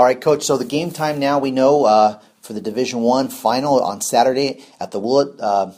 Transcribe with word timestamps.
All 0.00 0.06
right, 0.06 0.18
Coach. 0.18 0.44
So 0.44 0.56
the 0.56 0.64
game 0.64 0.92
time 0.92 1.18
now 1.18 1.38
we 1.38 1.50
know 1.50 1.84
uh, 1.84 2.20
for 2.40 2.54
the 2.54 2.60
Division 2.62 3.02
One 3.02 3.28
final 3.28 3.82
on 3.82 4.00
Saturday 4.00 4.64
at 4.80 4.92
the 4.92 4.98
Woollett 4.98 5.38
uh, 5.38 5.72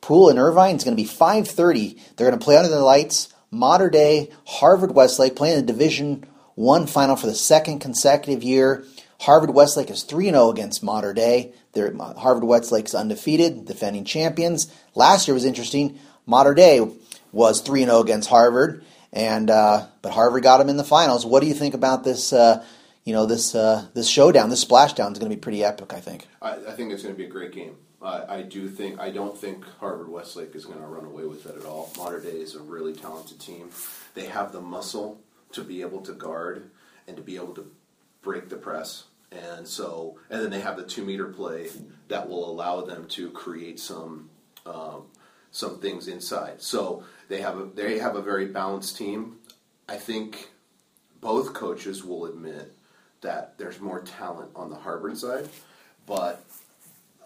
Pool 0.00 0.30
in 0.30 0.38
Irvine 0.38 0.76
is 0.76 0.82
going 0.82 0.96
to 0.96 1.02
be 1.02 1.06
5:30. 1.06 2.00
They're 2.16 2.26
going 2.26 2.40
to 2.40 2.42
play 2.42 2.56
under 2.56 2.70
the 2.70 2.80
lights. 2.80 3.28
Mater 3.50 3.90
Dei 3.90 4.30
Harvard 4.46 4.94
Westlake 4.94 5.36
playing 5.36 5.56
the 5.56 5.62
Division 5.62 6.24
One 6.54 6.86
final 6.86 7.16
for 7.16 7.26
the 7.26 7.34
second 7.34 7.80
consecutive 7.80 8.42
year. 8.42 8.82
Harvard 9.20 9.50
Westlake 9.50 9.90
is 9.90 10.04
3 10.04 10.30
0 10.30 10.48
against 10.48 10.82
Mater 10.82 11.12
Dei. 11.12 11.52
They're, 11.72 11.94
Harvard 11.94 12.44
Westlake 12.44 12.86
is 12.86 12.94
undefeated, 12.94 13.66
defending 13.66 14.06
champions. 14.06 14.72
Last 14.94 15.28
year 15.28 15.34
was 15.34 15.44
interesting. 15.44 15.98
Mater 16.24 16.54
Dei 16.54 16.80
was 17.30 17.60
3 17.60 17.84
0 17.84 18.00
against 18.00 18.30
Harvard, 18.30 18.86
and 19.12 19.50
uh, 19.50 19.86
but 20.00 20.12
Harvard 20.12 20.44
got 20.44 20.56
them 20.56 20.70
in 20.70 20.78
the 20.78 20.82
finals. 20.82 21.26
What 21.26 21.40
do 21.40 21.46
you 21.46 21.52
think 21.52 21.74
about 21.74 22.04
this? 22.04 22.32
Uh, 22.32 22.64
you 23.06 23.14
know 23.14 23.24
this 23.24 23.54
uh, 23.54 23.86
this 23.94 24.08
showdown, 24.08 24.50
this 24.50 24.62
splashdown 24.62 25.12
is 25.12 25.18
going 25.18 25.30
to 25.30 25.36
be 25.36 25.40
pretty 25.40 25.64
epic. 25.64 25.94
I 25.94 26.00
think. 26.00 26.26
I, 26.42 26.56
I 26.56 26.72
think 26.72 26.92
it's 26.92 27.02
going 27.02 27.14
to 27.14 27.18
be 27.18 27.24
a 27.24 27.30
great 27.30 27.52
game. 27.52 27.76
I 28.02 28.42
do 28.42 28.68
think 28.68 29.00
I 29.00 29.10
don't 29.10 29.36
think 29.36 29.64
Harvard 29.80 30.08
Westlake 30.08 30.54
is 30.54 30.64
going 30.64 30.78
to 30.78 30.86
run 30.86 31.04
away 31.04 31.24
with 31.24 31.46
it 31.46 31.56
at 31.56 31.64
all. 31.64 31.90
Mater 31.96 32.20
Dei 32.20 32.40
is 32.40 32.54
a 32.54 32.60
really 32.60 32.92
talented 32.92 33.40
team. 33.40 33.70
They 34.14 34.26
have 34.26 34.52
the 34.52 34.60
muscle 34.60 35.20
to 35.52 35.64
be 35.64 35.80
able 35.80 36.02
to 36.02 36.12
guard 36.12 36.70
and 37.08 37.16
to 37.16 37.22
be 37.22 37.36
able 37.36 37.54
to 37.54 37.68
break 38.22 38.48
the 38.48 38.56
press. 38.56 39.04
And 39.32 39.66
so, 39.66 40.18
and 40.30 40.40
then 40.40 40.50
they 40.50 40.60
have 40.60 40.76
the 40.76 40.84
two 40.84 41.04
meter 41.04 41.26
play 41.26 41.68
that 42.08 42.28
will 42.28 42.48
allow 42.48 42.82
them 42.82 43.06
to 43.08 43.30
create 43.30 43.80
some 43.80 44.30
um, 44.64 45.06
some 45.50 45.80
things 45.80 46.06
inside. 46.06 46.62
So 46.62 47.02
they 47.28 47.40
have 47.40 47.58
a 47.58 47.64
they 47.64 47.98
have 47.98 48.14
a 48.14 48.22
very 48.22 48.46
balanced 48.46 48.96
team. 48.96 49.38
I 49.88 49.96
think 49.96 50.50
both 51.20 51.54
coaches 51.54 52.04
will 52.04 52.26
admit 52.26 52.72
that 53.26 53.58
there's 53.58 53.80
more 53.80 54.00
talent 54.00 54.50
on 54.54 54.70
the 54.70 54.76
Harvard 54.76 55.18
side, 55.18 55.48
but 56.06 56.44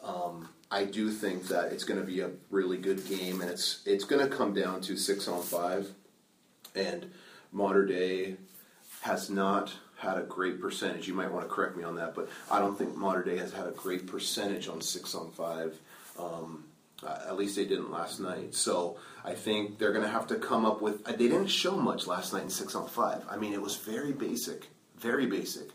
um, 0.03 0.49
I 0.71 0.85
do 0.85 1.11
think 1.11 1.49
that 1.49 1.73
it's 1.73 1.85
going 1.85 2.01
to 2.01 2.07
be 2.07 2.21
a 2.21 2.31
really 2.51 2.79
good 2.79 3.07
game, 3.07 3.43
and 3.43 3.51
it's 3.51 3.83
it's 3.85 4.05
going 4.05 4.27
to 4.27 4.35
come 4.35 4.55
down 4.55 4.81
to 4.83 4.97
six 4.97 5.29
on 5.29 5.43
five, 5.43 5.91
and 6.75 7.11
Mater 7.53 7.85
Dei 7.85 8.37
has 9.03 9.29
not 9.29 9.73
had 9.99 10.17
a 10.17 10.23
great 10.23 10.59
percentage. 10.61 11.07
You 11.07 11.13
might 11.15 11.31
want 11.31 11.47
to 11.47 11.55
correct 11.55 11.77
me 11.77 11.85
on 11.85 11.97
that, 11.97 12.15
but 12.15 12.31
I 12.51 12.59
don't 12.59 12.77
think 12.79 12.97
Mater 12.97 13.23
Dei 13.23 13.37
has 13.37 13.53
had 13.53 13.67
a 13.67 13.73
great 13.73 14.07
percentage 14.07 14.69
on 14.69 14.81
six 14.81 15.15
on 15.15 15.31
five. 15.33 15.79
Um, 16.19 16.65
at 17.03 17.37
least 17.37 17.57
they 17.57 17.65
didn't 17.65 17.91
last 17.91 18.21
night. 18.21 18.55
So 18.55 18.97
I 19.25 19.35
think 19.35 19.79
they're 19.79 19.93
going 19.93 20.05
to 20.05 20.11
have 20.11 20.27
to 20.29 20.37
come 20.37 20.65
up 20.65 20.81
with. 20.81 21.05
They 21.05 21.29
didn't 21.29 21.49
show 21.49 21.77
much 21.77 22.07
last 22.07 22.33
night 22.33 22.45
in 22.45 22.51
six 22.51 22.75
on 22.75 22.89
five. 22.89 23.23
I 23.31 23.37
mean, 23.37 23.53
it 23.53 23.63
was 23.63 23.77
very 23.77 24.13
basic, 24.13 24.69
very 24.99 25.27
basic, 25.27 25.69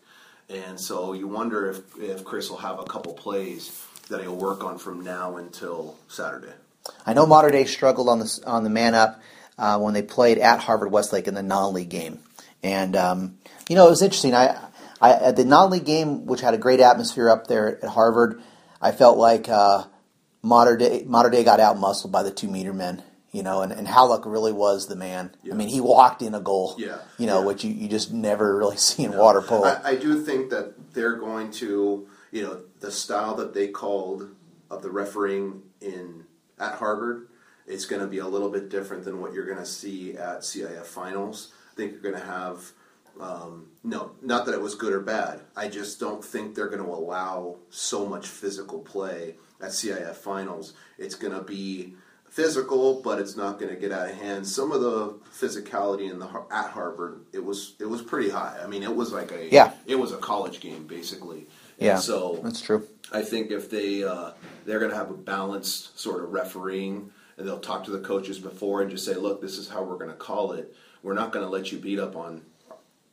and 0.50 0.80
so 0.80 1.14
you 1.14 1.28
wonder 1.28 1.70
if 1.70 1.98
if 1.98 2.24
Chris 2.24 2.50
will 2.50 2.58
have 2.58 2.80
a 2.80 2.84
couple 2.84 3.14
plays 3.14 3.84
that 4.10 4.22
he'll 4.22 4.36
work 4.36 4.64
on 4.64 4.78
from 4.78 5.04
now 5.04 5.38
until 5.38 5.98
Saturday. 6.08 6.54
I 7.06 7.14
know 7.14 7.26
Mater 7.26 7.50
Dei 7.50 7.66
struggled 7.66 8.10
on 8.10 8.20
the 8.20 8.44
on 8.46 8.64
the 8.64 8.70
man 8.70 8.94
up 8.94 9.22
uh, 9.58 9.80
when 9.80 9.94
they 9.94 10.02
played 10.02 10.38
at 10.38 10.60
Harvard 10.60 10.92
Westlake 10.92 11.28
in 11.28 11.34
the 11.34 11.44
non-league 11.44 11.90
game, 11.90 12.20
and 12.62 12.96
um, 12.96 13.38
you 13.68 13.76
know 13.76 13.88
it 13.88 13.90
was 13.90 14.02
interesting. 14.02 14.36
I, 14.36 14.58
I 15.02 15.14
at 15.14 15.36
the 15.36 15.46
non-league 15.46 15.86
game, 15.86 16.26
which 16.26 16.42
had 16.42 16.54
a 16.54 16.60
great 16.60 16.80
atmosphere 16.80 17.30
up 17.30 17.48
there 17.48 17.84
at 17.84 17.90
Harvard, 17.90 18.42
I 18.82 18.92
felt 18.92 19.18
like 19.18 19.50
uh, 19.50 19.86
Mater 20.44 20.78
Dei 20.78 21.04
Mater 21.06 21.30
Dei 21.30 21.44
got 21.44 21.60
out 21.60 21.80
muscled 21.80 22.12
by 22.12 22.24
the 22.24 22.32
two 22.32 22.48
meter 22.48 22.74
men. 22.74 23.04
You 23.36 23.44
know, 23.44 23.62
and, 23.62 23.72
and 23.72 23.88
Halleck 23.88 24.26
really 24.26 24.54
was 24.54 24.88
the 24.88 24.96
man. 24.96 25.36
Yeah. 25.44 25.54
I 25.54 25.58
mean, 25.58 25.68
he 25.68 25.82
walked 25.82 26.22
in 26.22 26.34
a 26.34 26.40
goal. 26.40 26.76
Yeah. 26.78 27.00
You 27.18 27.28
know, 27.28 27.40
yeah. 27.40 27.46
which 27.46 27.64
you, 27.64 27.72
you 27.72 27.88
just 27.88 28.14
never 28.14 28.58
really 28.58 28.78
see 28.88 29.04
in 29.04 29.12
no. 29.12 29.20
water 29.20 29.42
polo. 29.42 29.68
I, 29.68 29.90
I 29.90 29.96
do 29.96 30.22
think 30.24 30.50
that 30.52 30.94
they're 30.94 31.18
going 31.18 31.52
to 31.52 32.08
you 32.36 32.44
know, 32.44 32.60
the 32.82 32.92
style 32.92 33.34
that 33.36 33.54
they 33.54 33.70
called 33.70 34.30
of 34.70 34.82
the 34.82 34.92
refereeing 34.92 35.64
in 35.80 36.26
at 36.60 36.74
Harvard 36.76 37.30
is 37.66 37.86
going 37.86 38.02
to 38.02 38.08
be 38.08 38.18
a 38.18 38.28
little 38.28 38.50
bit 38.50 38.70
different 38.70 39.06
than 39.06 39.22
what 39.22 39.32
you're 39.32 39.46
going 39.46 39.58
to 39.58 39.66
see 39.66 40.18
at 40.18 40.42
CIF 40.42 40.84
finals. 40.84 41.54
I 41.72 41.76
think 41.78 41.94
you're 41.94 42.02
going 42.02 42.16
to 42.16 42.30
have 42.30 42.74
um, 43.22 43.68
no, 43.86 44.12
not 44.22 44.46
that 44.46 44.54
it 44.54 44.60
was 44.60 44.76
good 44.76 44.92
or 44.92 45.00
bad. 45.00 45.40
I 45.56 45.70
just 45.70 45.98
don't 45.98 46.22
think 46.22 46.54
they're 46.54 46.68
going 46.68 46.84
to 46.84 46.92
allow 46.92 47.56
so 47.70 48.06
much 48.06 48.28
physical 48.28 48.80
play 48.80 49.36
at 49.62 49.70
CIF 49.70 50.16
finals. 50.16 50.74
It's 50.98 51.16
going 51.16 51.34
to 51.34 51.42
be 51.42 51.96
physical, 52.36 53.02
but 53.02 53.18
it's 53.18 53.38
not 53.38 53.58
going 53.58 53.74
to 53.74 53.80
get 53.80 53.94
out 53.94 54.10
of 54.10 54.16
hand. 54.16 54.46
Some 54.46 54.74
of 54.74 54.82
the 54.82 55.14
physicality 55.34 56.12
in 56.12 56.20
the 56.20 56.28
at 56.52 56.70
Harvard, 56.70 57.22
it 57.32 57.44
was 57.44 57.76
it 57.80 57.86
was 57.86 58.02
pretty 58.02 58.30
high. 58.30 58.60
I 58.62 58.68
mean, 58.68 58.84
it 58.84 58.94
was 58.94 59.14
like 59.14 59.32
a 59.32 59.48
yeah. 59.50 59.72
it 59.86 59.96
was 59.96 60.12
a 60.12 60.18
college 60.18 60.60
game 60.60 60.86
basically. 60.86 61.48
Yeah, 61.80 61.98
so 61.98 62.42
that's 62.44 62.60
true. 62.60 62.86
I 63.14 63.22
think 63.22 63.52
if 63.52 63.70
they 63.70 64.04
uh, 64.04 64.32
they're 64.66 64.80
going 64.80 64.92
to 64.92 64.98
have 64.98 65.12
a 65.12 65.16
balanced 65.16 65.98
sort 65.98 66.24
of 66.24 66.34
refereeing, 66.34 67.10
and 67.38 67.48
they'll 67.48 67.60
talk 67.60 67.86
to 67.86 67.92
the 67.92 68.00
coaches 68.00 68.38
before 68.38 68.82
and 68.82 68.92
just 68.92 69.06
say, 69.06 69.16
look, 69.16 69.42
this 69.42 69.58
is 69.58 69.70
how 69.70 69.84
we're 69.84 69.98
going 69.98 70.12
to 70.12 70.18
call 70.18 70.52
it. 70.52 70.76
We're 71.04 71.14
not 71.14 71.32
going 71.32 71.46
to 71.46 71.50
let 71.50 71.72
you 71.72 71.78
beat 71.78 72.00
up 72.00 72.18
on 72.18 72.42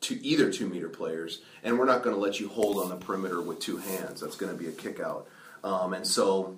to 0.00 0.27
either 0.27 0.50
two 0.50 0.69
meter 0.69 0.89
players, 0.89 1.43
and 1.62 1.78
we're 1.78 1.87
not 1.87 2.03
going 2.03 2.16
to 2.16 2.21
let 2.21 2.41
you 2.41 2.49
hold 2.49 2.78
on 2.78 2.89
the 2.89 2.97
perimeter 2.97 3.41
with 3.41 3.60
two 3.60 3.77
hands. 3.77 4.21
That's 4.21 4.37
going 4.37 4.50
to 4.50 4.59
be 4.59 4.69
a 4.69 4.72
kick 4.72 4.99
out. 4.99 5.28
Um, 5.62 5.93
and 5.94 6.04
so, 6.04 6.56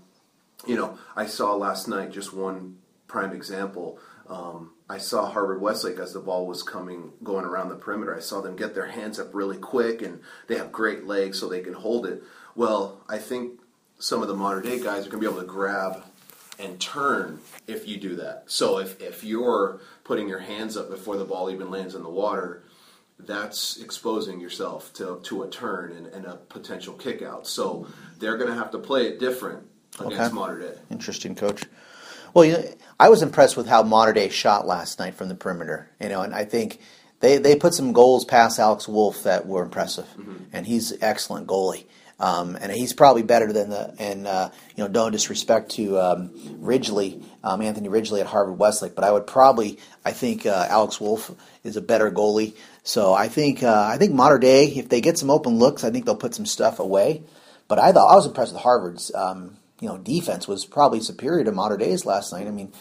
you 0.66 0.76
know, 0.76 0.98
I 1.16 1.26
saw 1.26 1.54
last 1.54 1.88
night 1.88 2.12
just 2.12 2.32
one 2.32 2.78
prime 3.06 3.32
example. 3.32 3.98
Um, 4.28 4.72
I 4.88 4.98
saw 4.98 5.31
Harvard 5.31 5.60
Westlake 5.60 5.98
as 5.98 6.12
the 6.12 6.20
ball 6.20 6.47
was 6.47 6.62
coming, 6.62 7.12
going 7.22 7.44
around 7.44 7.69
the 7.69 7.76
perimeter. 7.76 8.15
I 8.15 8.20
saw 8.20 8.41
them 8.41 8.56
get 8.56 8.75
their 8.75 8.87
hands 8.87 9.19
up 9.19 9.34
really 9.34 9.56
quick, 9.56 10.03
and 10.03 10.20
they 10.47 10.56
have 10.56 10.72
great 10.72 11.06
legs 11.06 11.38
so 11.38 11.48
they 11.48 11.60
can 11.60 11.75
hold 11.75 12.06
it. 12.06 12.22
Well, 12.54 13.03
I 13.09 13.19
think 13.19 13.60
some 13.98 14.22
of 14.22 14.28
the 14.28 14.34
Mater 14.34 14.60
Dei 14.60 14.81
guys 14.81 15.06
are 15.06 15.10
going 15.10 15.22
to 15.22 15.26
be 15.26 15.26
able 15.26 15.41
to 15.41 15.47
grab 15.47 16.03
and 16.59 16.81
turn 16.81 17.41
if 17.66 17.88
you 17.88 17.97
do 17.97 18.16
that. 18.16 18.44
So 18.47 18.78
if, 18.78 19.00
if 19.00 19.25
you're 19.25 19.81
putting 20.04 20.28
your 20.28 20.38
hands 20.38 20.76
up 20.76 20.91
before 20.91 21.16
the 21.16 21.25
ball 21.25 21.50
even 21.50 21.71
lands 21.71 21.94
in 21.94 22.03
the 22.03 22.10
water, 22.10 22.62
that's 23.19 23.81
exposing 23.81 24.41
yourself 24.41 24.92
to, 24.94 25.21
to 25.25 25.42
a 25.42 25.48
turn 25.50 25.92
and, 25.92 26.06
and 26.09 26.26
a 26.26 26.36
potential 26.36 26.94
kick 26.94 27.22
out. 27.22 27.47
So 27.47 27.86
they're 28.19 28.36
going 28.36 28.50
to 28.50 28.56
have 28.56 28.71
to 28.72 28.78
play 28.78 29.06
it 29.06 29.19
different 29.19 29.66
against 30.00 30.21
okay. 30.21 30.34
Mater 30.34 30.59
Dei. 30.60 30.81
Interesting, 30.91 31.34
coach. 31.34 31.65
Well, 32.32 32.44
you 32.44 32.53
know, 32.53 32.65
I 32.99 33.09
was 33.09 33.22
impressed 33.22 33.56
with 33.56 33.66
how 33.66 33.82
Mater 33.82 34.12
Dei 34.12 34.28
shot 34.28 34.66
last 34.66 34.99
night 34.99 35.15
from 35.15 35.28
the 35.28 35.34
perimeter. 35.34 35.91
You 36.00 36.09
know, 36.09 36.22
and 36.22 36.34
I 36.34 36.44
think 36.44 36.81
they, 37.21 37.38
they 37.38 37.56
put 37.56 37.75
some 37.75 37.93
goals 37.93 38.25
past 38.25 38.59
Alex 38.59 38.88
Wolf 38.88 39.22
that 39.22 39.47
were 39.47 39.62
impressive, 39.62 40.06
mm-hmm. 40.19 40.44
and 40.53 40.66
he's 40.66 40.93
an 40.93 40.99
excellent 41.03 41.47
goalie. 41.47 41.84
Um, 42.21 42.56
and 42.60 42.71
he's 42.71 42.93
probably 42.93 43.22
better 43.22 43.53
than 43.53 43.71
the 43.71 43.93
and 43.99 44.27
uh, 44.27 44.50
you 44.77 44.84
know 44.84 44.88
don't 44.88 45.10
disrespect 45.10 45.72
to 45.72 45.99
um, 45.99 46.31
Ridgely, 46.60 47.21
um, 47.43 47.60
Anthony 47.60 47.88
Ridgely 47.88 48.21
at 48.21 48.27
Harvard 48.27 48.59
Westlake, 48.59 48.94
but 48.94 49.03
I 49.03 49.10
would 49.10 49.27
probably 49.27 49.78
I 50.04 50.12
think 50.12 50.47
uh, 50.47 50.66
Alex 50.71 51.00
Wolf 51.00 51.33
is 51.65 51.77
a 51.77 51.81
better 51.81 52.12
goalie. 52.12 52.54
So 52.84 53.12
I 53.15 53.28
think 53.28 53.65
uh, 53.65 53.88
I 53.91 53.99
think 53.99 54.12
Mater 54.12 54.38
Dei, 54.38 54.66
if 54.66 54.88
they 54.88 55.00
get 55.00 55.19
some 55.19 55.31
open 55.31 55.59
looks, 55.59 55.83
I 55.83 55.91
think 55.91 56.04
they'll 56.04 56.15
put 56.15 56.34
some 56.34 56.47
stuff 56.47 56.78
away. 56.78 57.22
But 57.66 57.81
I 57.81 57.91
thought 57.91 58.12
I 58.12 58.15
was 58.15 58.27
impressed 58.27 58.53
with 58.53 58.62
Harvard's 58.62 59.12
um, 59.12 59.56
you 59.81 59.89
know 59.89 59.99
defense 59.99 60.47
was 60.47 60.65
probably 60.65 61.01
superior 61.01 61.45
to 61.45 61.53
Mater 61.53 61.77
Dei's 61.77 62.07
last 62.07 62.33
night. 62.33 62.47
I 62.47 62.51
mean, 62.51 62.73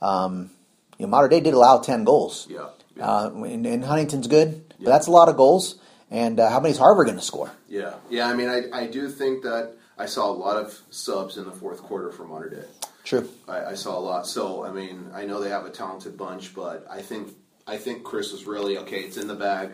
um, 0.00 0.50
you 0.98 1.06
know, 1.06 1.10
Mater 1.10 1.28
Dei 1.28 1.40
did 1.40 1.54
allow 1.54 1.78
ten 1.78 2.04
goals. 2.04 2.46
Yeah. 2.50 2.68
yeah. 2.96 3.08
Uh, 3.08 3.30
and, 3.44 3.66
and, 3.66 3.84
Huntington's 3.84 4.26
good, 4.26 4.74
but 4.78 4.86
that's 4.86 5.06
a 5.06 5.10
lot 5.10 5.28
of 5.28 5.36
goals. 5.36 5.78
And 6.10 6.38
uh, 6.38 6.48
how 6.50 6.60
many 6.60 6.70
is 6.70 6.78
Harvard 6.78 7.06
going 7.06 7.18
to 7.18 7.24
score? 7.24 7.50
Yeah, 7.68 7.94
yeah. 8.08 8.28
I 8.28 8.34
mean, 8.34 8.48
I, 8.48 8.62
I 8.72 8.86
do 8.86 9.08
think 9.08 9.42
that 9.42 9.72
I 9.98 10.06
saw 10.06 10.30
a 10.30 10.32
lot 10.32 10.56
of 10.56 10.78
subs 10.90 11.36
in 11.36 11.44
the 11.44 11.52
fourth 11.52 11.82
quarter 11.82 12.12
for 12.12 12.24
Mater 12.24 12.48
Dei. 12.50 12.88
True. 13.04 13.28
I, 13.48 13.66
I, 13.66 13.74
saw 13.74 13.98
a 13.98 14.00
lot. 14.00 14.26
So 14.26 14.64
I 14.64 14.72
mean, 14.72 15.10
I 15.14 15.26
know 15.26 15.40
they 15.40 15.50
have 15.50 15.64
a 15.64 15.70
talented 15.70 16.16
bunch, 16.16 16.54
but 16.54 16.86
I 16.90 17.02
think 17.02 17.34
I 17.66 17.76
think 17.76 18.04
Chris 18.04 18.32
was 18.32 18.46
really 18.46 18.78
okay. 18.78 19.00
It's 19.00 19.16
in 19.16 19.28
the 19.28 19.34
bag. 19.34 19.72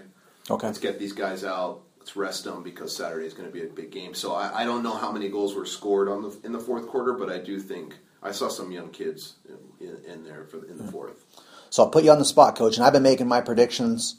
Okay. 0.50 0.66
Let's 0.66 0.78
get 0.78 0.98
these 0.98 1.12
guys 1.12 1.44
out 1.44 1.82
let's 2.02 2.16
rest 2.16 2.42
them 2.42 2.64
because 2.64 2.96
Saturday 2.96 3.26
is 3.26 3.32
going 3.32 3.48
to 3.48 3.52
be 3.52 3.62
a 3.62 3.68
big 3.68 3.92
game. 3.92 4.12
So 4.12 4.34
I, 4.34 4.62
I, 4.62 4.64
don't 4.64 4.82
know 4.82 4.96
how 4.96 5.12
many 5.12 5.28
goals 5.28 5.54
were 5.54 5.64
scored 5.64 6.08
on 6.08 6.22
the 6.22 6.36
in 6.42 6.50
the 6.50 6.58
fourth 6.58 6.88
quarter, 6.88 7.12
but 7.12 7.30
I 7.30 7.38
do 7.38 7.60
think 7.60 7.94
I 8.20 8.32
saw 8.32 8.48
some 8.48 8.72
young 8.72 8.90
kids 8.90 9.34
in, 9.78 9.96
in, 10.10 10.24
there 10.24 10.44
for 10.44 10.66
in 10.66 10.78
the 10.78 10.90
fourth. 10.90 11.24
So 11.70 11.84
I'll 11.84 11.90
put 11.90 12.02
you 12.02 12.10
on 12.10 12.18
the 12.18 12.24
spot, 12.24 12.56
coach, 12.56 12.76
and 12.76 12.84
I've 12.84 12.92
been 12.92 13.04
making 13.04 13.28
my 13.28 13.40
predictions 13.40 14.16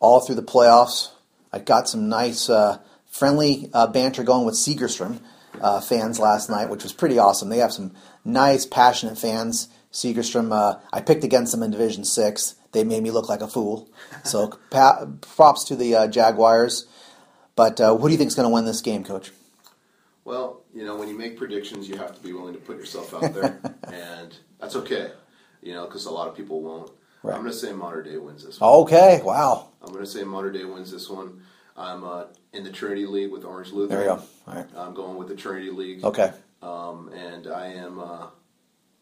all 0.00 0.20
through 0.20 0.36
the 0.36 0.42
playoffs. 0.42 1.10
I 1.52 1.58
got 1.58 1.90
some 1.90 2.08
nice 2.08 2.48
uh, 2.48 2.78
friendly 3.04 3.68
uh, 3.74 3.86
banter 3.88 4.22
going 4.22 4.46
with 4.46 4.54
Segerstrom 4.54 5.20
uh, 5.60 5.82
fans 5.82 6.18
last 6.18 6.48
night, 6.48 6.70
which 6.70 6.84
was 6.84 6.94
pretty 6.94 7.18
awesome. 7.18 7.50
They 7.50 7.58
have 7.58 7.72
some 7.72 7.92
nice, 8.24 8.64
passionate 8.64 9.18
fans. 9.18 9.68
Segerstrom, 9.92 10.52
uh, 10.52 10.80
I 10.90 11.02
picked 11.02 11.22
against 11.22 11.52
them 11.52 11.62
in 11.62 11.70
Division 11.70 12.04
Six. 12.04 12.54
They 12.72 12.82
made 12.82 13.02
me 13.02 13.10
look 13.10 13.28
like 13.28 13.42
a 13.42 13.48
fool. 13.48 13.90
So 14.24 14.48
pa- 14.70 15.04
props 15.20 15.64
to 15.64 15.76
the 15.76 15.94
uh, 15.94 16.06
Jaguars. 16.08 16.86
But 17.56 17.80
uh, 17.80 17.96
who 17.96 18.06
do 18.06 18.12
you 18.12 18.18
think 18.18 18.28
is 18.28 18.34
going 18.34 18.48
to 18.48 18.54
win 18.54 18.66
this 18.66 18.82
game, 18.82 19.02
Coach? 19.02 19.32
Well, 20.24 20.62
you 20.74 20.84
know, 20.84 20.96
when 20.96 21.08
you 21.08 21.16
make 21.16 21.36
predictions, 21.36 21.88
you 21.88 21.96
have 21.96 22.14
to 22.14 22.20
be 22.22 22.32
willing 22.32 22.54
to 22.54 22.60
put 22.60 22.76
yourself 22.76 23.14
out 23.14 23.32
there, 23.32 23.60
and 23.92 24.36
that's 24.60 24.76
okay. 24.76 25.10
You 25.62 25.72
know, 25.72 25.86
because 25.86 26.04
a 26.06 26.10
lot 26.10 26.28
of 26.28 26.36
people 26.36 26.60
won't. 26.62 26.90
Right. 27.22 27.34
I'm 27.34 27.40
going 27.40 27.52
to 27.52 27.58
say 27.58 27.72
Mater 27.72 28.02
Dei 28.02 28.18
wins 28.18 28.44
this 28.44 28.60
one. 28.60 28.70
Okay, 28.82 29.20
wow. 29.24 29.68
I'm 29.82 29.92
going 29.92 30.04
to 30.04 30.10
say 30.10 30.22
Mater 30.22 30.52
Dei 30.52 30.64
wins 30.64 30.92
this 30.92 31.08
one. 31.08 31.42
I'm 31.76 32.04
uh, 32.04 32.24
in 32.52 32.62
the 32.62 32.70
Trinity 32.70 33.06
League 33.06 33.32
with 33.32 33.44
Orange 33.44 33.72
Lutheran. 33.72 34.00
There 34.00 34.00
you 34.00 34.16
go. 34.16 34.22
All 34.46 34.54
right. 34.54 34.66
I'm 34.76 34.94
going 34.94 35.16
with 35.16 35.28
the 35.28 35.34
Trinity 35.34 35.70
League. 35.70 36.04
Okay. 36.04 36.32
Um, 36.62 37.10
and 37.14 37.46
I 37.46 37.68
am 37.68 37.98
a 37.98 38.30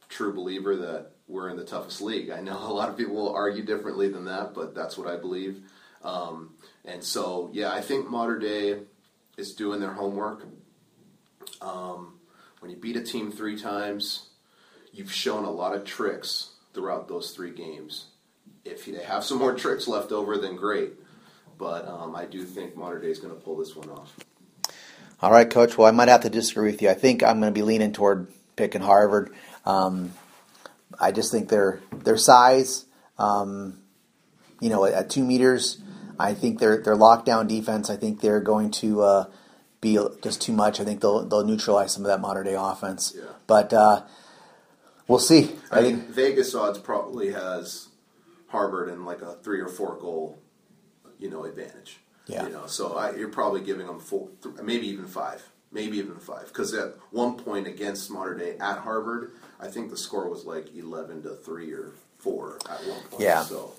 true 0.08 0.32
believer 0.32 0.76
that 0.76 1.12
we're 1.26 1.48
in 1.50 1.56
the 1.56 1.64
toughest 1.64 2.00
league. 2.00 2.30
I 2.30 2.40
know 2.40 2.56
a 2.58 2.72
lot 2.72 2.88
of 2.88 2.96
people 2.96 3.14
will 3.14 3.34
argue 3.34 3.64
differently 3.64 4.08
than 4.08 4.24
that, 4.26 4.54
but 4.54 4.74
that's 4.74 4.96
what 4.96 5.08
I 5.08 5.16
believe. 5.16 5.62
Um, 6.04 6.54
and 6.84 7.02
so, 7.02 7.50
yeah, 7.52 7.72
I 7.72 7.80
think 7.80 8.08
Mater 8.08 8.38
Dei 8.38 8.80
is 9.36 9.54
doing 9.54 9.80
their 9.80 9.92
homework. 9.92 10.46
Um, 11.60 12.18
when 12.60 12.70
you 12.70 12.76
beat 12.76 12.96
a 12.96 13.02
team 13.02 13.32
three 13.32 13.58
times, 13.58 14.28
you've 14.92 15.12
shown 15.12 15.44
a 15.44 15.50
lot 15.50 15.74
of 15.74 15.84
tricks 15.84 16.50
throughout 16.72 17.08
those 17.08 17.30
three 17.32 17.52
games. 17.52 18.06
If 18.64 18.86
they 18.86 19.02
have 19.02 19.24
some 19.24 19.38
more 19.38 19.54
tricks 19.54 19.88
left 19.88 20.12
over, 20.12 20.38
then 20.38 20.56
great. 20.56 20.92
But 21.58 21.86
um, 21.88 22.14
I 22.14 22.24
do 22.26 22.44
think 22.44 22.76
Mater 22.76 23.00
Dei 23.00 23.10
is 23.10 23.18
going 23.18 23.34
to 23.34 23.40
pull 23.40 23.56
this 23.56 23.74
one 23.74 23.90
off. 23.90 24.14
All 25.22 25.30
right, 25.30 25.48
Coach. 25.48 25.78
Well, 25.78 25.86
I 25.86 25.90
might 25.90 26.08
have 26.08 26.22
to 26.22 26.30
disagree 26.30 26.70
with 26.70 26.82
you. 26.82 26.90
I 26.90 26.94
think 26.94 27.22
I'm 27.22 27.40
going 27.40 27.52
to 27.52 27.58
be 27.58 27.62
leaning 27.62 27.92
toward 27.92 28.26
picking 28.56 28.82
Harvard. 28.82 29.32
Um, 29.64 30.12
I 31.00 31.12
just 31.12 31.30
think 31.30 31.48
their 31.48 31.80
their 31.92 32.16
size, 32.16 32.84
um, 33.18 33.78
you 34.60 34.68
know, 34.68 34.84
at, 34.84 35.10
two 35.10 35.24
meters, 35.24 35.78
I 36.19 36.34
think 36.34 36.58
their 36.58 36.82
their 36.82 36.96
lockdown 36.96 37.49
defense. 37.49 37.90
I 37.90 37.96
think 37.96 38.20
they're 38.20 38.40
going 38.40 38.70
to 38.72 39.02
uh, 39.02 39.25
be 39.81 39.99
just 40.22 40.40
too 40.40 40.52
much. 40.52 40.81
I 40.81 40.84
think 40.84 41.00
they'll 41.00 41.25
they'll 41.26 41.44
neutralize 41.44 41.93
some 41.93 42.05
of 42.05 42.08
that 42.08 42.20
Mater 42.20 42.44
Dei 42.44 42.55
offense. 42.55 43.14
Yeah. 43.16 43.25
But 43.46 43.72
uh, 43.72 44.02
we'll 45.08 45.19
see. 45.19 45.50
I, 45.70 45.78
I 45.78 45.82
mean, 45.82 45.96
think 45.99 46.11
Vegas 46.11 46.55
odds 46.55 46.78
probably 46.78 47.32
has 47.32 47.88
Harvard 48.49 48.88
in 48.88 49.05
like 49.05 49.22
a 49.22 49.34
three 49.34 49.61
or 49.61 49.69
four 49.69 49.96
goal, 49.96 50.38
you 51.19 51.31
know, 51.31 51.44
advantage. 51.44 52.00
Yeah. 52.26 52.46
You 52.46 52.52
know, 52.52 52.66
so 52.66 52.96
I, 52.96 53.14
you're 53.16 53.28
probably 53.28 53.61
giving 53.61 53.87
them 53.87 54.00
four, 54.00 54.28
th- 54.43 54.55
maybe 54.62 54.88
even 54.88 55.06
five, 55.06 55.43
maybe 55.70 55.99
even 55.99 56.16
five, 56.16 56.46
because 56.49 56.72
at 56.72 56.94
one 57.11 57.37
point 57.37 57.66
against 57.66 58.11
Mater 58.11 58.34
Dei 58.34 58.56
at 58.58 58.78
Harvard, 58.78 59.32
I 59.61 59.69
think 59.69 59.90
the 59.90 59.96
score 59.96 60.28
was 60.28 60.44
like 60.44 60.75
eleven 60.75 61.22
to 61.22 61.34
three 61.34 61.72
or 61.72 61.93
four 62.19 62.58
at 62.70 62.81
one 62.87 63.00
point. 63.11 63.22
Yeah. 63.22 63.43
So. 63.43 63.75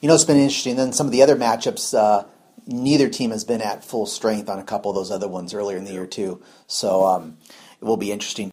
You 0.00 0.08
know, 0.08 0.14
it's 0.14 0.24
been 0.24 0.36
interesting. 0.36 0.76
Then 0.76 0.92
some 0.92 1.06
of 1.06 1.12
the 1.12 1.22
other 1.22 1.36
matchups, 1.36 1.96
uh, 1.96 2.26
neither 2.66 3.08
team 3.08 3.30
has 3.30 3.44
been 3.44 3.62
at 3.62 3.84
full 3.84 4.06
strength 4.06 4.48
on 4.48 4.58
a 4.58 4.64
couple 4.64 4.90
of 4.90 4.94
those 4.94 5.10
other 5.10 5.28
ones 5.28 5.54
earlier 5.54 5.76
in 5.76 5.84
the 5.84 5.92
year 5.92 6.06
too. 6.06 6.42
So 6.66 7.04
um, 7.04 7.38
it 7.80 7.84
will 7.84 7.96
be 7.96 8.12
interesting. 8.12 8.44